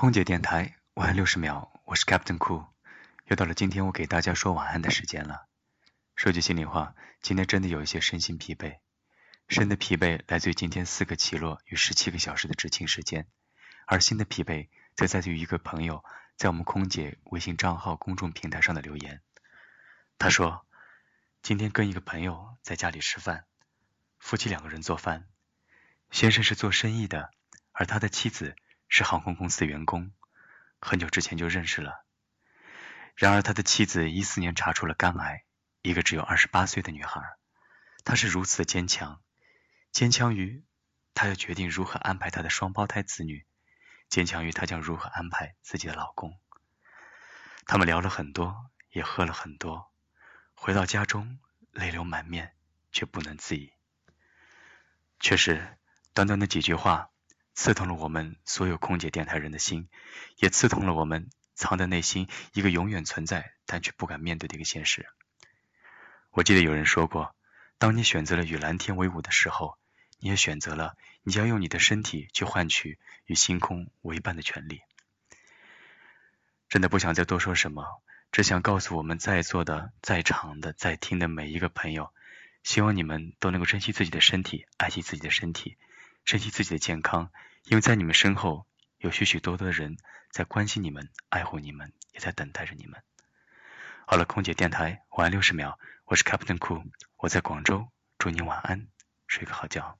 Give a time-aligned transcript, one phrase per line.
[0.00, 2.66] 空姐电台晚安六十秒，我是 Captain Cool，
[3.26, 5.46] 又到了今天我给大家说晚安的时间了。
[6.16, 8.78] 说句心里话，今天真的有一些身心疲惫，
[9.46, 13.26] 身的疲惫来自于今天四个起落与十七个小时的执勤时间，
[13.84, 16.02] 而心的疲惫则在于一个朋友
[16.38, 19.20] 在我们空姐微信账号公众平台上的留言。
[20.16, 20.64] 他说，
[21.42, 23.44] 今天跟一个朋友在家里吃饭，
[24.18, 25.26] 夫妻两个人做饭，
[26.10, 27.30] 先生是做生意的，
[27.72, 28.56] 而他的妻子。
[28.90, 30.12] 是航空公司的员工，
[30.80, 32.04] 很久之前就认识了。
[33.14, 35.44] 然而他的妻子一四年查出了肝癌，
[35.80, 37.22] 一个只有二十八岁的女孩，
[38.04, 39.22] 她是如此的坚强，
[39.92, 40.64] 坚强于
[41.14, 43.46] 她要决定如何安排她的双胞胎子女，
[44.08, 46.38] 坚强于她将如何安排自己的老公。
[47.66, 49.92] 他们聊了很多，也喝了很多，
[50.54, 51.38] 回到家中
[51.70, 52.56] 泪流满面，
[52.90, 53.72] 却不能自已。
[55.20, 55.78] 确实，
[56.12, 57.10] 短短的几句话。
[57.60, 59.90] 刺痛了我们所有空姐电台人的心，
[60.38, 65.06] 也刺痛了我们藏在内心一个永远存在但却不敢面对的一个现实。
[66.30, 67.36] 我记得有人说过，
[67.76, 69.76] 当你选择了与蓝天为伍的时候，
[70.20, 74.80] 你也选择了你将用你的身体去换取与星空为伴的权利。
[76.70, 77.84] 真的不想再多说什么，
[78.32, 82.10] 只想告诉我们在座的、在场的、在听的每一个朋友，
[82.62, 85.76] 希望你们都能够珍惜自己的身体，爱惜自己的身体。
[86.30, 87.32] 珍惜自己的健康，
[87.64, 88.64] 因为在你们身后
[88.98, 89.96] 有许许多多的人
[90.30, 93.02] 在关心你们、爱护你们，也在等待着你们。
[94.06, 96.84] 好了，空姐电台晚安六十秒，我是 Captain Cool，
[97.16, 98.86] 我在广州，祝你晚安，
[99.26, 99.99] 睡个好觉。